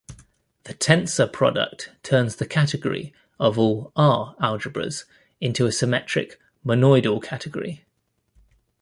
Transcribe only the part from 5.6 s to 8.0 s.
a symmetric monoidal category.